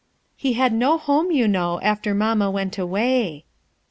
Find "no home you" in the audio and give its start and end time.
0.73-1.47